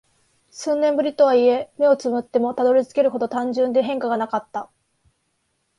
[0.49, 4.71] 数年ぶりとはいえ、目を瞑ってもたどり着けるほど単純で変化がなかった。